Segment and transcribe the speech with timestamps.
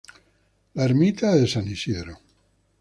[0.73, 2.17] La Ermita de San Isidro.